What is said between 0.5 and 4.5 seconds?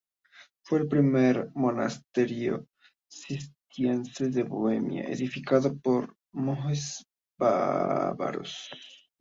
Fue el primer monasterio cisterciense de